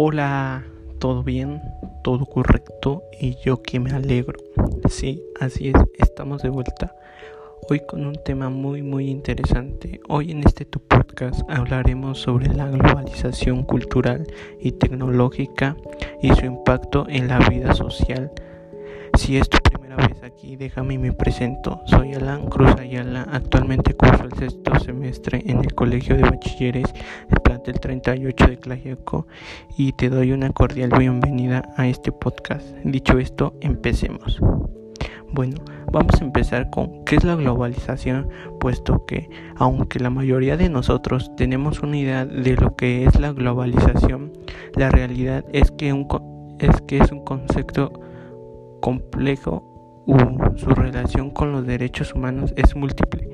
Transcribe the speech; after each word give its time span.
Hola, 0.00 0.62
¿todo 1.00 1.24
bien? 1.24 1.60
¿Todo 2.04 2.24
correcto? 2.24 3.02
Y 3.20 3.34
yo 3.44 3.62
que 3.62 3.80
me 3.80 3.90
alegro. 3.90 4.38
Sí, 4.88 5.20
así 5.40 5.70
es, 5.70 5.74
estamos 5.94 6.40
de 6.40 6.50
vuelta. 6.50 6.94
Hoy 7.68 7.80
con 7.80 8.06
un 8.06 8.14
tema 8.24 8.48
muy 8.48 8.80
muy 8.80 9.10
interesante. 9.10 10.00
Hoy 10.08 10.30
en 10.30 10.44
este 10.46 10.64
tu 10.64 10.78
podcast 10.78 11.40
hablaremos 11.50 12.20
sobre 12.20 12.46
la 12.46 12.68
globalización 12.68 13.64
cultural 13.64 14.24
y 14.60 14.70
tecnológica 14.70 15.76
y 16.22 16.32
su 16.32 16.46
impacto 16.46 17.04
en 17.08 17.26
la 17.26 17.40
vida 17.48 17.74
social. 17.74 18.30
Si 19.14 19.36
es 19.36 19.48
tu 19.48 19.58
primera 19.58 19.96
vez 19.96 20.22
aquí, 20.22 20.54
déjame 20.54 20.94
y 20.94 20.98
me 20.98 21.12
presento. 21.12 21.80
Soy 21.86 22.14
Alan 22.14 22.48
Cruz 22.48 22.70
Ayala. 22.78 23.26
Actualmente 23.32 23.94
curso 23.94 24.22
el 24.22 24.32
sexto 24.34 24.78
semestre 24.78 25.42
en 25.44 25.58
el 25.58 25.74
Colegio 25.74 26.14
de 26.14 26.22
Bachilleres 26.22 26.86
del 27.64 27.80
plantel 27.80 28.00
38 28.02 28.46
de 28.46 28.56
Clajaco 28.58 29.26
y 29.76 29.92
te 29.92 30.08
doy 30.08 30.32
una 30.32 30.50
cordial 30.50 30.90
bienvenida 30.96 31.68
a 31.76 31.88
este 31.88 32.12
podcast. 32.12 32.66
Dicho 32.84 33.18
esto, 33.18 33.54
empecemos. 33.60 34.40
Bueno, 35.30 35.56
vamos 35.92 36.20
a 36.20 36.24
empezar 36.24 36.70
con 36.70 37.04
qué 37.04 37.16
es 37.16 37.24
la 37.24 37.34
globalización, 37.34 38.28
puesto 38.60 39.04
que 39.06 39.28
aunque 39.56 39.98
la 39.98 40.10
mayoría 40.10 40.56
de 40.56 40.68
nosotros 40.68 41.30
tenemos 41.36 41.80
una 41.80 41.98
idea 41.98 42.24
de 42.24 42.56
lo 42.56 42.76
que 42.76 43.04
es 43.04 43.18
la 43.18 43.32
globalización, 43.32 44.32
la 44.74 44.90
realidad 44.90 45.44
es 45.52 45.70
que, 45.70 45.92
un, 45.92 46.06
es, 46.58 46.80
que 46.82 46.98
es 46.98 47.12
un 47.12 47.24
concepto 47.24 47.92
complejo 48.80 49.64
su 50.56 50.70
relación 50.70 51.30
con 51.30 51.52
los 51.52 51.66
derechos 51.66 52.14
humanos 52.14 52.54
es 52.56 52.74
múltiple. 52.74 53.27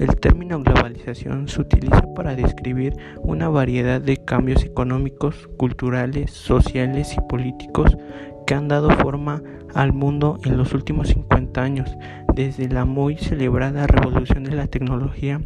El 0.00 0.16
término 0.16 0.62
globalización 0.62 1.46
se 1.46 1.60
utiliza 1.60 2.02
para 2.14 2.34
describir 2.34 2.96
una 3.18 3.50
variedad 3.50 4.00
de 4.00 4.16
cambios 4.16 4.64
económicos, 4.64 5.46
culturales, 5.58 6.30
sociales 6.30 7.14
y 7.18 7.20
políticos 7.28 7.98
que 8.46 8.54
han 8.54 8.66
dado 8.66 8.88
forma 8.92 9.42
al 9.74 9.92
mundo 9.92 10.38
en 10.46 10.56
los 10.56 10.72
últimos 10.72 11.08
50 11.08 11.62
años, 11.62 11.94
desde 12.34 12.70
la 12.70 12.86
muy 12.86 13.18
celebrada 13.18 13.86
revolución 13.86 14.44
de 14.44 14.56
la 14.56 14.68
tecnología 14.68 15.42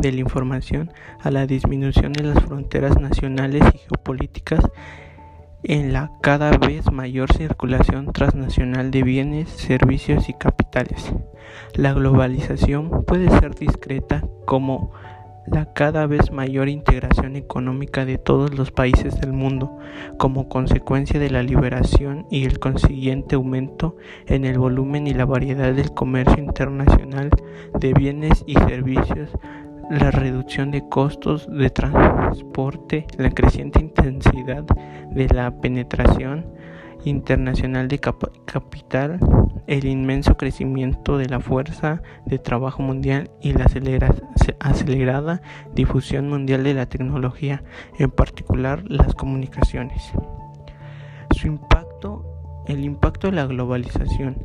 de 0.00 0.12
la 0.12 0.20
información 0.20 0.90
a 1.20 1.30
la 1.30 1.46
disminución 1.46 2.14
de 2.14 2.24
las 2.24 2.42
fronteras 2.42 2.98
nacionales 2.98 3.62
y 3.74 3.78
geopolíticas 3.78 4.62
en 5.64 5.92
la 5.92 6.10
cada 6.20 6.56
vez 6.56 6.90
mayor 6.90 7.32
circulación 7.32 8.12
transnacional 8.12 8.90
de 8.90 9.02
bienes, 9.02 9.48
servicios 9.48 10.28
y 10.28 10.34
capitales. 10.34 11.12
La 11.74 11.92
globalización 11.92 13.04
puede 13.04 13.30
ser 13.30 13.54
discreta 13.54 14.24
como 14.44 14.92
la 15.46 15.72
cada 15.72 16.06
vez 16.06 16.30
mayor 16.30 16.68
integración 16.68 17.36
económica 17.36 18.04
de 18.04 18.18
todos 18.18 18.54
los 18.54 18.70
países 18.70 19.20
del 19.20 19.32
mundo 19.32 19.78
como 20.16 20.48
consecuencia 20.48 21.18
de 21.18 21.30
la 21.30 21.42
liberación 21.42 22.26
y 22.30 22.44
el 22.44 22.60
consiguiente 22.60 23.34
aumento 23.34 23.96
en 24.26 24.44
el 24.44 24.58
volumen 24.58 25.06
y 25.06 25.14
la 25.14 25.24
variedad 25.24 25.72
del 25.72 25.92
comercio 25.94 26.38
internacional 26.38 27.30
de 27.78 27.92
bienes 27.92 28.44
y 28.46 28.54
servicios 28.54 29.30
la 29.92 30.10
reducción 30.10 30.70
de 30.70 30.88
costos 30.88 31.46
de 31.50 31.68
transporte, 31.68 33.06
la 33.18 33.28
creciente 33.30 33.78
intensidad 33.78 34.64
de 35.10 35.28
la 35.28 35.60
penetración 35.60 36.46
internacional 37.04 37.88
de 37.88 37.98
capital, 37.98 39.18
el 39.66 39.84
inmenso 39.84 40.38
crecimiento 40.38 41.18
de 41.18 41.26
la 41.26 41.40
fuerza 41.40 42.00
de 42.24 42.38
trabajo 42.38 42.82
mundial 42.82 43.30
y 43.42 43.52
la 43.52 43.66
acelerada 44.60 45.42
difusión 45.74 46.26
mundial 46.26 46.64
de 46.64 46.72
la 46.72 46.86
tecnología, 46.86 47.62
en 47.98 48.10
particular 48.10 48.84
las 48.86 49.14
comunicaciones. 49.14 50.10
Su 51.32 51.48
impacto, 51.48 52.64
el 52.66 52.82
impacto 52.82 53.26
de 53.26 53.34
la 53.34 53.44
globalización. 53.44 54.42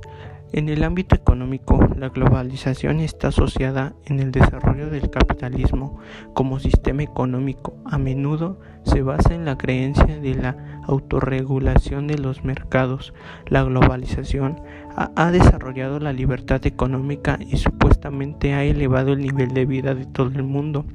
En 0.54 0.70
el 0.70 0.84
ámbito 0.84 1.14
económico, 1.14 1.78
la 1.98 2.08
globalización 2.08 3.02
está 3.02 3.28
asociada 3.28 3.94
en 4.06 4.22
el 4.22 4.32
desarrollo 4.32 4.90
del 4.90 5.10
capitalismo 5.10 6.00
como 6.34 6.60
sistema 6.60 7.04
económico. 7.04 7.76
A 7.84 7.98
menudo 7.98 8.58
se 8.84 9.02
basa 9.02 9.36
en 9.36 9.44
la 9.44 9.58
creencia 9.58 10.18
de 10.20 10.36
la 10.36 10.82
autorregulación 10.86 12.08
de 12.08 12.18
los 12.18 12.46
mercados. 12.46 13.14
La 13.48 13.64
globalización 13.64 14.62
ha, 14.96 15.32
desarrollado 15.32 16.00
la 16.00 16.14
libertad 16.14 16.66
económica 16.66 17.38
y 17.46 17.58
supuestamente 17.58 18.54
ha 18.54 18.64
elevado 18.64 19.14
el 19.14 19.22
nivel 19.22 19.54
de 19.54 19.66
vida 19.66 19.94
de 19.96 20.06
todo 20.06 20.30
el 20.30 20.44
mundo, 20.44 20.86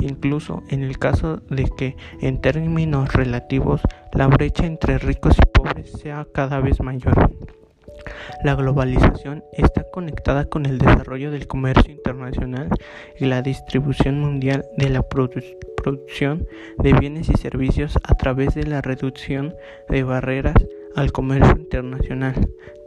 incluso 0.00 0.62
en 0.68 0.82
el 0.82 0.98
caso 0.98 1.36
de 1.50 1.70
que 1.76 1.96
en 2.20 2.40
términos 2.40 3.12
relativos 3.12 3.82
la 4.14 4.26
brecha 4.26 4.64
entre 4.64 4.96
ricos 4.96 5.36
y 5.38 5.46
pobres 5.46 5.92
sea 5.92 6.26
cada 6.32 6.60
vez 6.60 6.80
mayor. 6.80 7.30
La 8.42 8.54
globalización 8.54 9.44
está 9.52 9.84
conectada 9.90 10.44
con 10.46 10.66
el 10.66 10.78
desarrollo 10.78 11.30
del 11.30 11.46
comercio 11.46 11.92
internacional 11.92 12.68
y 13.18 13.26
la 13.26 13.42
distribución 13.42 14.20
mundial 14.20 14.64
de 14.76 14.90
la 14.90 15.02
producción 15.02 16.46
de 16.78 16.92
bienes 16.92 17.28
y 17.28 17.34
servicios 17.34 17.98
a 18.02 18.14
través 18.16 18.54
de 18.54 18.64
la 18.64 18.80
reducción 18.80 19.54
de 19.88 20.02
barreras 20.02 20.56
al 20.94 21.12
comercio 21.12 21.56
internacional, 21.56 22.34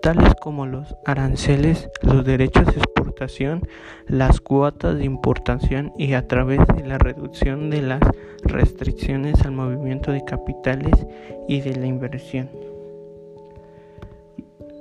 tales 0.02 0.34
como 0.42 0.66
los 0.66 0.96
aranceles, 1.06 1.90
los 2.02 2.24
derechos 2.24 2.66
de 2.66 2.80
exportación, 2.80 3.68
las 4.08 4.42
cuotas 4.42 4.98
de 4.98 5.06
importación 5.06 5.92
y 5.98 6.14
a 6.14 6.28
través 6.28 6.60
de 6.76 6.86
la 6.86 6.98
reducción 6.98 7.70
de 7.70 7.82
las 7.82 8.02
restricciones 8.44 9.42
al 9.46 9.54
movimiento 9.54 10.12
de 10.12 10.24
capitales 10.24 10.94
y 11.48 11.62
de 11.62 11.76
la 11.76 11.88
inversión 11.88 12.50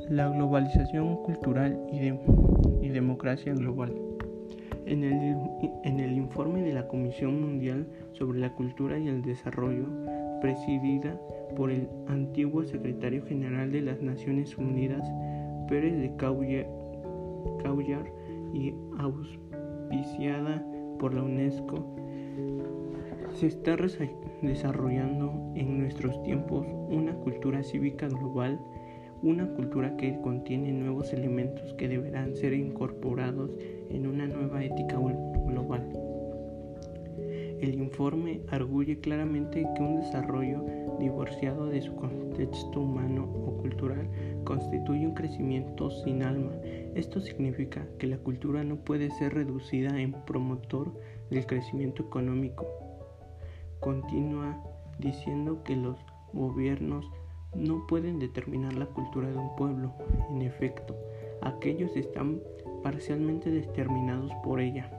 la 0.09 0.29
globalización 0.29 1.17
cultural 1.23 1.79
y, 1.93 2.89
democracia 2.89 3.55
global. 3.55 3.93
En 4.87 5.03
el, 5.03 6.13
informe 6.13 6.63
de 6.63 6.73
la 6.73 6.87
Comisión 6.87 7.41
Mundial 7.41 7.87
sobre 8.13 8.39
la 8.39 8.53
Cultura 8.55 8.99
y 8.99 9.09
el 9.09 9.23
Desarrollo, 9.23 9.87
presidida 10.41 11.19
por 11.57 11.71
el 11.71 11.89
antiguo 12.07 12.65
secretario 12.65 13.25
general 13.25 13.73
de 13.73 13.81
las 13.81 14.03
Naciones 14.03 14.57
Unidas, 14.59 15.11
Pérez 15.69 15.99
de 15.99 16.15
Caullar, 16.17 16.67
y 18.53 18.75
auspiciada 18.99 20.65
por 20.99 21.15
la 21.15 21.23
UNESCO, 21.23 21.97
se 23.33 23.47
está 23.47 23.77
desarrollando 24.43 25.53
en 25.57 25.79
nuestros 25.81 26.23
tiempos 26.23 26.67
una 26.89 27.15
cultura 27.15 27.63
cívica 27.63 28.07
global 28.09 28.61
una 29.25 29.47
cultura 29.55 29.97
que 29.97 30.21
contiene 30.21 30.71
nuevos 30.73 31.15
elementos 31.15 31.73
que 31.75 31.89
deberán 31.89 32.37
ser 32.37 32.53
incorporados 32.53 33.51
en 33.89 34.07
una 34.07 34.27
nueva 34.27 34.63
ética 34.63 34.99
global. 35.47 35.91
El 37.61 37.75
informe 37.75 38.43
arguye 38.51 39.01
claramente 39.01 39.67
que 39.75 39.83
un 39.83 39.97
desarrollo 39.97 40.63
divorciado 41.01 41.67
de 41.67 41.81
su 41.81 41.95
contexto 41.95 42.81
humano 42.81 43.25
o 43.25 43.57
cultural 43.57 44.07
constituye 44.45 45.07
un 45.07 45.15
crecimiento 45.15 45.91
sin 45.91 46.23
alma. 46.23 46.53
Esto 46.95 47.23
significa 47.23 47.87
que 47.99 48.07
la 48.07 48.19
cultura 48.19 48.63
no 48.63 48.77
puede 48.77 49.11
ser 49.13 49.33
reducida 49.33 49.99
en 49.99 50.13
promotor 50.27 50.93
del 51.31 51.47
crecimiento 51.47 52.03
económico. 52.03 52.67
Continúa 53.81 54.63
diciendo 54.99 55.63
que 55.65 55.77
los 55.77 55.97
gobiernos 56.35 57.07
no 57.55 57.87
pueden 57.87 58.19
determinar 58.19 58.75
la 58.75 58.87
cultura 58.87 59.31
de 59.31 59.37
un 59.37 59.55
pueblo. 59.57 59.93
En 60.31 60.43
efecto, 60.43 60.97
aquellos 61.41 61.97
están 61.97 62.41
parcialmente 62.83 63.51
determinados 63.51 64.33
por 64.43 64.61
ella. 64.61 64.91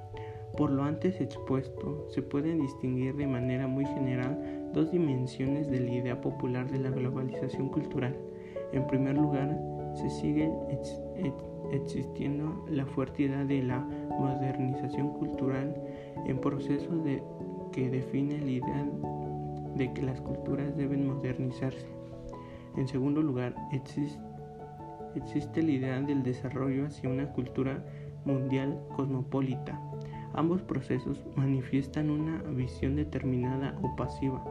Por 0.58 0.72
lo 0.72 0.84
antes 0.84 1.20
expuesto, 1.20 2.08
se 2.10 2.22
pueden 2.22 2.62
distinguir 2.62 3.16
de 3.16 3.28
manera 3.28 3.68
muy 3.68 3.86
general 3.86 4.72
dos 4.74 4.92
dimensiones 4.92 5.70
de 5.70 5.82
la 5.82 5.92
idea 5.92 6.22
popular 6.22 6.72
de 6.72 6.80
la 6.80 6.92
globalización 6.92 7.70
cultural. 7.70 8.16
En 8.72 8.88
primer 8.88 9.18
lugar, 9.18 9.60
se 9.96 10.10
sigue 10.10 10.52
existiendo 11.72 12.66
la 12.70 12.86
fuerte 12.86 13.24
idea 13.24 13.44
de 13.44 13.64
la 13.64 13.80
modernización 13.80 15.14
cultural 15.14 15.76
en 16.26 16.40
proceso 16.40 16.96
de, 16.98 17.22
que 17.72 17.90
define 17.90 18.40
la 18.40 18.52
idea 18.52 18.90
de 19.76 19.94
que 19.94 20.02
las 20.02 20.22
culturas 20.22 20.76
deben 20.78 21.08
modernizarse. 21.08 21.95
En 22.78 22.88
segundo 22.88 23.22
lugar, 23.22 23.56
existe, 23.72 25.64
la 25.64 25.72
idea 25.72 26.02
del 26.02 26.24
desarrollo 26.24 26.86
hacia 26.88 27.10
una 27.10 27.32
cultura 27.32 27.84
mundial 28.26 28.80
cosmopolita. 28.96 29.80
Ambos 30.34 30.62
procesos 30.62 31.24
manifiestan 31.36 32.10
una 32.10 32.42
visión 32.42 32.98
determinada 32.98 33.78
o 33.82 33.96
pasiva. 33.96 34.44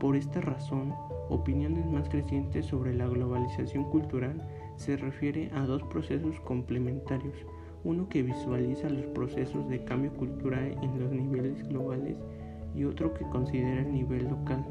Por 0.00 0.16
esta 0.16 0.40
razón, 0.40 0.94
opiniones 1.28 1.84
más 1.86 2.08
crecientes 2.08 2.64
sobre 2.66 2.94
la 2.94 3.06
globalización 3.06 3.84
cultural 3.84 4.40
se 4.76 4.96
refiere 4.96 5.50
a 5.54 5.66
dos 5.66 5.82
procesos 5.84 6.40
complementarios, 6.40 7.36
uno 7.84 8.08
que 8.08 8.22
visualiza 8.22 8.88
los 8.88 9.06
procesos 9.06 9.68
de 9.68 9.84
cambio 9.84 10.12
cultural 10.14 10.76
en 10.82 10.98
los 10.98 11.12
niveles 11.12 11.62
globales 11.68 12.16
y 12.74 12.84
otro 12.84 13.12
que 13.12 13.24
considera 13.28 13.82
el 13.82 13.92
nivel 13.92 14.24
local. 14.24 14.64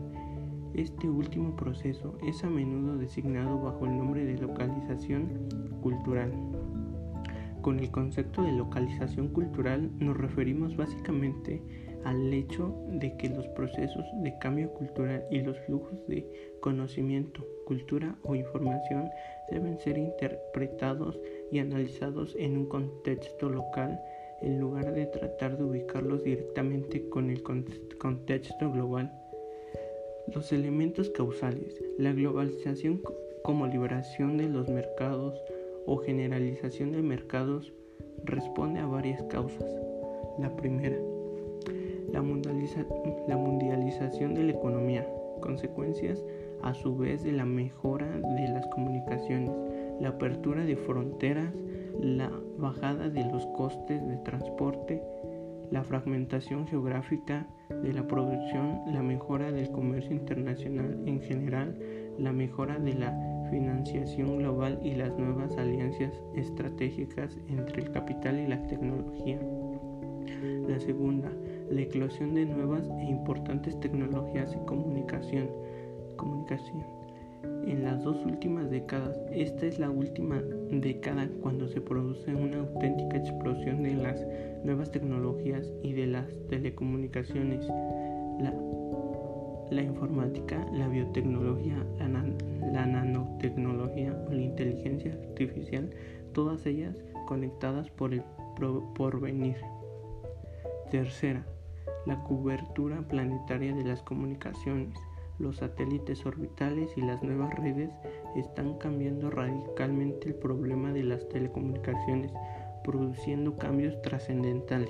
Este 0.76 1.08
último 1.08 1.56
proceso 1.56 2.18
es 2.22 2.44
a 2.44 2.50
menudo 2.50 2.98
designado 2.98 3.62
bajo 3.62 3.86
el 3.86 3.98
nombre 3.98 4.26
de 4.26 4.38
localización 4.38 5.48
cultural. 5.82 6.34
Con 7.62 7.80
el 7.80 7.90
concepto 7.92 8.44
de 8.44 8.52
localización 8.52 9.30
cultural 9.30 9.90
nos 10.00 10.18
referimos 10.18 10.76
básicamente 10.76 11.62
al 12.04 12.34
hecho 12.34 12.76
de 12.90 13.16
que 13.16 13.30
los 13.30 13.48
procesos 13.48 14.04
de 14.22 14.38
cambio 14.38 14.70
cultural 14.74 15.24
y 15.32 15.40
los 15.40 15.58
flujos 15.62 16.06
de 16.08 16.30
conocimiento, 16.60 17.48
cultura 17.66 18.18
o 18.24 18.36
información 18.36 19.08
deben 19.50 19.80
ser 19.80 19.98
interpretados 19.98 21.18
y 21.54 21.60
analizados 21.60 22.36
en 22.38 22.58
un 22.58 22.66
contexto 22.68 23.48
local 23.48 23.98
en 24.42 24.60
lugar 24.60 24.94
de 24.94 25.06
tratar 25.06 25.58
de 25.58 25.64
ubicarlos 25.64 26.22
directamente 26.26 27.08
con 27.08 27.30
el 27.30 27.42
contexto 27.44 28.72
global. 28.74 29.25
Los 30.34 30.52
elementos 30.52 31.12
causales, 31.12 31.80
la 31.98 32.12
globalización 32.12 33.02
como 33.44 33.68
liberación 33.68 34.38
de 34.38 34.50
los 34.50 34.68
mercados 34.68 35.40
o 35.86 35.98
generalización 35.98 36.92
de 36.92 37.04
mercados 37.04 37.72
responde 38.24 38.80
a 38.80 38.88
varias 38.88 39.22
causas. 39.24 39.66
La 40.40 40.56
primera, 40.56 40.98
la, 42.12 42.22
mundialización 42.22 44.34
de 44.34 44.44
la 44.44 44.52
economía, 44.52 45.08
consecuencias 45.42 46.24
a 46.64 46.74
su 46.74 46.98
vez 46.98 47.24
de 47.24 47.32
la 47.32 47.46
mejora 47.46 48.08
de 48.08 48.48
las 48.48 48.66
comunicaciones, 48.68 49.52
la 50.00 50.10
apertura 50.10 50.66
de 50.66 50.76
fronteras, 50.76 51.54
la 52.00 52.32
bajada 52.58 53.10
de 53.10 53.24
los 53.26 53.46
costes 53.48 54.08
de 54.08 54.18
transporte, 54.18 55.02
la 55.72 55.84
fragmentación 55.84 56.68
geográfica 56.68 57.48
de 57.70 57.94
la 57.94 58.08
producción, 58.08 58.82
la 58.88 59.02
mejora 59.02 59.52
del 59.52 59.72
comercio 59.72 60.14
internacional 60.14 61.02
en 61.06 61.22
general, 61.22 61.78
la 62.18 62.32
mejora 62.32 62.80
de 62.80 62.94
la 62.94 63.12
financiación 63.50 64.38
global 64.38 64.80
y 64.84 64.96
las 64.96 65.18
nuevas 65.18 65.58
alianzas 65.58 66.14
estratégicas 66.36 67.38
entre 67.48 67.84
el 67.84 67.92
capital 67.92 68.40
y 68.40 68.48
la 68.48 68.62
tecnología. 68.68 69.40
La 70.68 70.80
segunda, 70.80 71.32
la 71.70 71.82
eclosión 71.82 72.34
de 72.34 72.46
nuevas 72.46 72.88
e 73.00 73.06
importantes 73.06 73.80
tecnologías 73.80 74.52
de 74.52 74.66
comunicación. 74.66 75.50
comunicación. 76.16 77.05
En 77.66 77.84
las 77.84 78.04
dos 78.04 78.24
últimas 78.26 78.70
décadas, 78.70 79.20
esta 79.32 79.66
es 79.66 79.80
la 79.80 79.90
última 79.90 80.40
década 80.70 81.28
cuando 81.42 81.68
se 81.68 81.82
produce 81.82 82.34
una 82.34 82.60
auténtica 82.60 83.18
explosión 83.18 83.82
de 83.82 83.96
las 83.96 84.24
nuevas 84.64 84.92
tecnologías 84.92 85.72
y 85.82 85.94
de 85.94 86.06
las 86.08 86.28
telecomunicaciones, 86.50 87.66
la, 89.72 89.82
informática, 89.82 90.64
la 90.74 90.88
biotecnología, 90.88 91.76
la, 91.98 92.08
la 92.72 92.86
nanotecnología 92.86 94.14
o 94.28 94.32
la 94.32 94.42
inteligencia 94.42 95.14
artificial, 95.14 95.90
todas 96.34 96.66
ellas 96.68 96.96
conectadas 97.26 97.90
por 97.90 98.14
el 98.14 98.22
porvenir. 98.96 99.58
Tercera, 100.92 101.46
la 102.06 102.24
cobertura 102.24 103.02
planetaria 103.08 103.74
de 103.74 103.84
las 103.84 104.02
comunicaciones. 104.04 104.98
Los 105.38 105.58
satélites 105.58 106.26
orbitales 106.26 106.90
y 106.98 107.02
las 107.02 107.22
nuevas 107.22 107.54
redes 107.56 107.92
están 108.36 108.78
cambiando 108.78 109.30
radicalmente 109.30 110.30
el 110.30 110.36
problema 110.36 110.94
de 110.94 111.04
las 111.04 111.28
telecomunicaciones, 111.28 112.32
produciendo 112.84 113.58
cambios 113.58 114.02
trascendentales. 114.02 114.90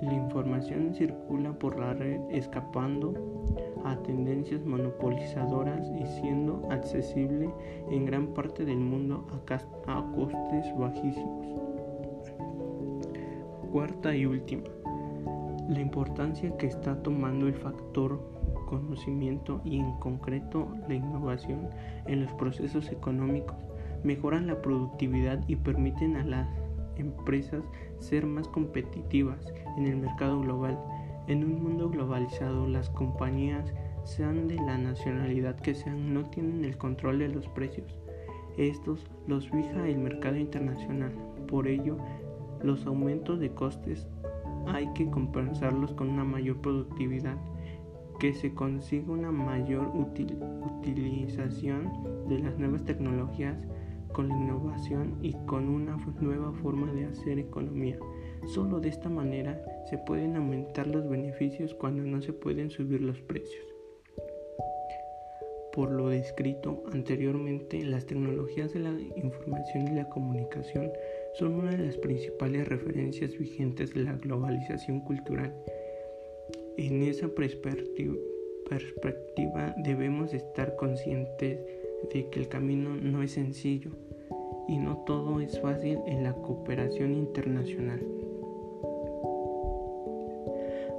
La 0.00 0.12
información 0.12 0.94
circula 0.94 1.52
por 1.58 1.78
la 1.78 1.94
red 1.94 2.20
escapando 2.30 3.14
a 3.84 3.96
tendencias 4.02 4.64
monopolizadoras 4.64 5.90
y 5.98 6.06
siendo 6.20 6.66
accesible 6.70 7.50
en 7.90 8.04
gran 8.04 8.34
parte 8.34 8.64
del 8.64 8.78
mundo 8.78 9.26
a, 9.86 10.12
costes 10.14 10.66
bajísimos. 10.76 11.46
Cuarta 13.72 14.14
y 14.14 14.26
última, 14.26 14.64
la 15.68 15.80
importancia 15.80 16.56
que 16.56 16.66
está 16.66 17.02
tomando 17.02 17.46
el 17.46 17.54
factor 17.54 18.20
conocimiento 18.66 19.60
y 19.64 19.78
en 19.78 19.92
concreto 19.98 20.68
la 20.88 20.94
innovación 20.94 21.68
en 22.06 22.22
los 22.22 22.32
procesos 22.34 22.90
económicos 22.90 23.56
mejoran 24.02 24.46
la 24.46 24.60
productividad 24.60 25.42
y 25.48 25.56
permiten 25.56 26.16
a 26.16 26.24
las 26.24 26.48
empresas 26.96 27.62
ser 27.98 28.26
más 28.26 28.48
competitivas 28.48 29.52
en 29.76 29.86
el 29.86 29.96
mercado 29.96 30.40
global. 30.40 30.78
En 31.26 31.42
un 31.42 31.62
mundo 31.62 31.88
globalizado, 31.88 32.68
las 32.68 32.90
compañías, 32.90 33.72
sean 34.04 34.46
de 34.46 34.56
la 34.56 34.76
nacionalidad 34.76 35.56
que 35.56 35.74
sean, 35.74 36.12
no 36.12 36.26
tienen 36.26 36.64
el 36.66 36.76
control 36.76 37.20
de 37.20 37.28
los 37.28 37.48
precios. 37.48 37.98
Estos 38.58 39.06
los 39.26 39.48
fija 39.48 39.88
el 39.88 39.98
mercado 39.98 40.36
internacional. 40.36 41.12
Por 41.48 41.66
ello, 41.66 41.96
los 42.62 42.84
aumentos 42.86 43.40
de 43.40 43.50
costes 43.50 44.06
hay 44.68 44.92
que 44.94 45.10
compensarlos 45.10 45.92
con 45.92 46.10
una 46.10 46.24
mayor 46.24 46.60
productividad, 46.60 47.36
que 48.18 48.32
se 48.32 48.54
consiga 48.54 49.12
una 49.12 49.32
mayor 49.32 49.90
utilización 49.94 51.90
de 52.28 52.38
las 52.38 52.58
nuevas 52.58 52.84
tecnologías 52.84 53.66
con 54.12 54.28
la 54.28 54.36
innovación 54.36 55.18
y 55.20 55.34
con 55.46 55.68
una 55.68 55.96
nueva 56.20 56.52
forma 56.52 56.92
de 56.92 57.06
hacer 57.06 57.38
economía. 57.38 57.98
Solo 58.46 58.80
de 58.80 58.88
esta 58.88 59.08
manera 59.08 59.60
se 59.90 59.98
pueden 59.98 60.36
aumentar 60.36 60.86
los 60.86 61.08
beneficios 61.08 61.74
cuando 61.74 62.04
no 62.04 62.22
se 62.22 62.32
pueden 62.32 62.70
subir 62.70 63.00
los 63.00 63.20
precios. 63.22 63.64
Por 65.72 65.90
lo 65.90 66.08
descrito 66.08 66.84
anteriormente, 66.92 67.84
las 67.84 68.06
tecnologías 68.06 68.72
de 68.72 68.78
la 68.78 68.92
información 69.16 69.88
y 69.88 69.96
la 69.96 70.08
comunicación 70.08 70.92
son 71.34 71.54
una 71.54 71.72
de 71.72 71.86
las 71.86 71.96
principales 71.96 72.68
referencias 72.68 73.36
vigentes 73.36 73.92
de 73.92 74.04
la 74.04 74.12
globalización 74.12 75.00
cultural. 75.00 75.52
En 76.76 77.02
esa 77.02 77.28
perspectiva, 77.28 78.14
debemos 79.78 80.32
estar 80.32 80.76
conscientes 80.76 81.58
de 82.12 82.28
que 82.30 82.40
el 82.40 82.48
camino 82.48 82.94
no 82.96 83.22
es 83.22 83.32
sencillo 83.32 83.90
y 84.68 84.78
no 84.78 84.98
todo 85.06 85.40
es 85.40 85.60
fácil 85.60 85.98
en 86.06 86.22
la 86.22 86.34
cooperación 86.34 87.14
internacional. 87.14 88.00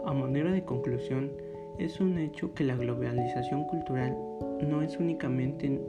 A 0.05 0.13
manera 0.13 0.51
de 0.51 0.63
conclusión, 0.63 1.31
es 1.79 1.99
un 1.99 2.17
hecho 2.17 2.53
que 2.53 2.63
la 2.63 2.75
globalización 2.75 3.65
cultural 3.65 4.17
no 4.61 4.81
es 4.81 4.97
únicamente 4.97 5.79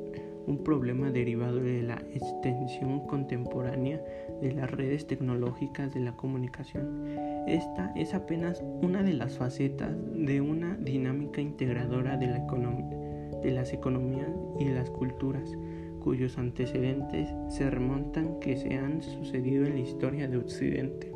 un 0.47 0.63
problema 0.63 1.11
derivado 1.11 1.61
de 1.61 1.83
la 1.83 2.03
extensión 2.15 3.07
contemporánea 3.07 4.01
de 4.41 4.53
las 4.53 4.71
redes 4.71 5.07
tecnológicas 5.07 5.93
de 5.93 6.01
la 6.01 6.17
comunicación. 6.17 7.07
Esta 7.47 7.93
es 7.97 8.15
apenas 8.15 8.63
una 8.83 9.03
de 9.03 9.15
las 9.15 9.37
facetas 9.37 9.93
de 10.15 10.41
una 10.41 10.77
dinámica 10.77 11.41
integradora 11.41 12.17
de, 12.17 12.29
la 12.29 12.47
de 13.43 13.51
las 13.51 13.73
economías 13.73 14.31
y 14.59 14.67
las 14.67 14.91
culturas, 14.91 15.51
cuyos 16.01 16.39
antecedentes 16.39 17.29
se 17.49 17.69
remontan 17.69 18.39
que 18.39 18.57
se 18.57 18.75
han 18.75 19.03
sucedido 19.03 19.67
en 19.67 19.75
la 19.75 19.81
historia 19.81 20.29
de 20.29 20.37
Occidente. 20.37 21.13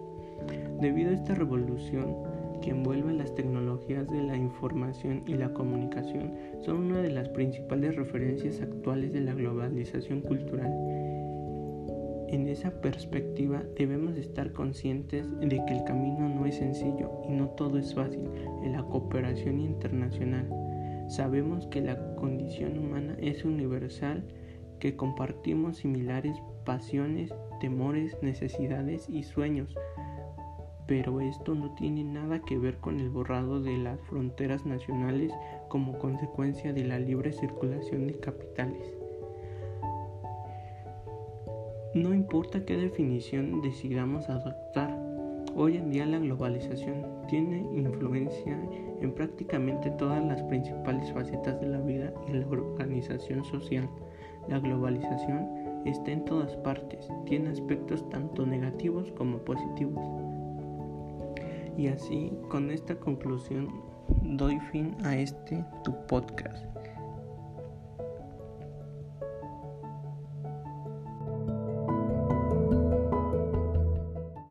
Debido 0.80 1.10
a 1.10 1.14
esta 1.14 1.34
revolución, 1.34 2.16
que 2.60 2.70
envuelve 2.70 3.12
las 3.12 3.34
tecnologías 3.34 4.08
de 4.08 4.22
la 4.22 4.36
información 4.36 5.22
y 5.26 5.34
la 5.34 5.52
comunicación 5.52 6.34
son 6.60 6.76
una 6.76 7.02
de 7.02 7.10
las 7.10 7.28
principales 7.28 7.96
referencias 7.96 8.60
actuales 8.60 9.12
de 9.12 9.20
la 9.20 9.34
globalización 9.34 10.20
cultural. 10.20 10.70
En 12.28 12.46
esa 12.46 12.70
perspectiva 12.80 13.64
debemos 13.76 14.16
estar 14.16 14.52
conscientes 14.52 15.28
de 15.40 15.48
que 15.66 15.74
el 15.74 15.84
camino 15.84 16.28
no 16.28 16.46
es 16.46 16.56
sencillo 16.56 17.10
y 17.28 17.32
no 17.32 17.48
todo 17.50 17.78
es 17.78 17.92
fácil 17.94 18.30
en 18.62 18.72
la 18.72 18.84
cooperación 18.84 19.58
internacional. 19.58 20.48
Sabemos 21.08 21.66
que 21.66 21.80
la 21.80 22.14
condición 22.14 22.78
humana 22.78 23.16
es 23.20 23.44
universal, 23.44 24.22
que 24.78 24.94
compartimos 24.94 25.78
similares 25.78 26.36
pasiones, 26.64 27.34
temores, 27.60 28.16
necesidades 28.22 29.08
y 29.08 29.24
sueños 29.24 29.74
pero 30.90 31.20
esto 31.20 31.54
no 31.54 31.70
tiene 31.76 32.02
nada 32.02 32.40
que 32.40 32.59
ver 32.59 32.78
con 32.78 32.99
el 32.99 33.11
borrado 33.11 33.61
de 33.62 33.78
las 33.78 34.00
fronteras 34.00 34.66
nacionales 34.66 35.32
como 35.68 35.97
consecuencia 36.00 36.73
de 36.73 36.82
la 36.82 36.99
libre 36.99 37.30
circulación 37.30 38.09
de 38.09 38.18
capitales. 38.18 38.92
No 41.94 42.12
importa 42.12 42.64
qué 42.64 42.76
definición 42.76 43.62
decidamos 43.62 44.28
adoptar, 44.28 44.90
hoy 45.54 45.76
en 45.76 45.92
día 45.92 46.06
la 46.06 46.18
globalización 46.18 47.06
tiene 47.28 47.59
influencia 47.73 48.59
en 49.00 49.14
prácticamente 49.14 49.92
todas 49.92 50.25
las 50.25 50.42
principales 50.42 51.12
facetas 51.12 51.61
de 51.61 51.68
la 51.68 51.78
vida 51.78 52.12
y 52.26 52.32
la 52.32 52.49
organización 52.49 53.44
social. 53.44 53.88
La 54.49 54.59
globalización 54.59 55.47
está 55.85 56.11
en 56.11 56.25
todas 56.25 56.56
partes, 56.56 57.09
tiene 57.26 57.50
aspectos 57.50 58.11
tanto 58.11 58.44
negativos 58.44 59.12
como 59.12 59.38
positivos. 59.38 60.29
Y 61.76 61.88
así, 61.88 62.32
con 62.48 62.70
esta 62.70 62.94
conclusión, 62.98 63.68
doy 64.22 64.58
fin 64.72 64.96
a 65.04 65.16
este 65.16 65.64
tu 65.84 65.94
podcast. 66.06 66.69